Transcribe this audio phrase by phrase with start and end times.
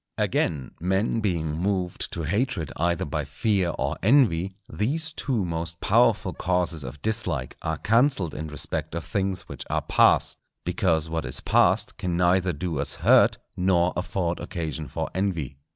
[0.17, 6.33] Again, men being moved to hatred either by fear or envy, these two most powerful
[6.33, 11.39] causes of dislike are cancelled in respect of things which are past, because what is
[11.39, 15.59] past can neither do us hurt, nor afford occasion for envy.